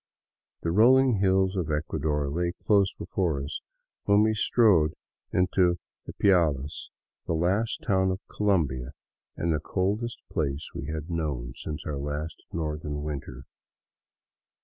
[0.63, 3.61] The rolling hills of Ecuador lay close before us
[4.05, 4.95] when we strode
[5.31, 5.77] into
[6.09, 6.89] Ipiales,
[7.27, 8.93] the last town of Colombia
[9.37, 13.43] and the coldest place we had known since our last northern winter.